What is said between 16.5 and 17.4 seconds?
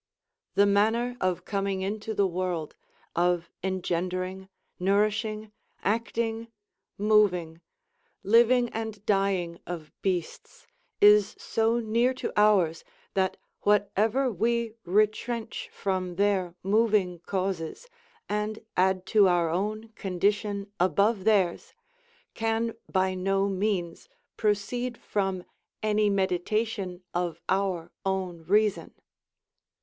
moving